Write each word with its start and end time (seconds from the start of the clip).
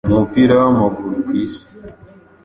mu 0.07 0.15
mupira 0.19 0.53
w’amaguru 0.61 1.15
ku 1.25 1.31
Isi, 1.43 1.63